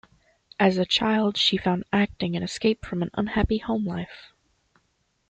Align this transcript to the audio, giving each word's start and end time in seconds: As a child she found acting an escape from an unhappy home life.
As 0.59 0.79
a 0.79 0.85
child 0.87 1.37
she 1.37 1.57
found 1.57 1.83
acting 1.93 2.35
an 2.35 2.41
escape 2.41 2.83
from 2.87 3.03
an 3.03 3.11
unhappy 3.13 3.59
home 3.59 3.85
life. 3.85 4.33